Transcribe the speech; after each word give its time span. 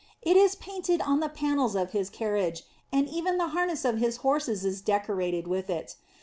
It 0.23 0.35
is 0.35 0.55
painted 0.55 0.99
on 1.01 1.19
the 1.19 1.29
panels 1.29 1.75
of 1.75 1.91
his 1.91 2.09
carriage, 2.09 2.63
and 2.91 3.07
even 3.07 3.37
the 3.37 3.49
har 3.49 3.67
ness 3.67 3.85
of 3.85 3.99
his 3.99 4.17
horses 4.25 4.65
is 4.65 4.81
decorated 4.81 5.47
with 5.47 5.69
it. 5.69 5.95